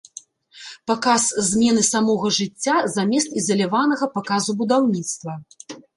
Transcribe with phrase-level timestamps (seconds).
[0.91, 5.33] Паказ змены самога жыцця замест ізаляванага паказу будаўніцтва.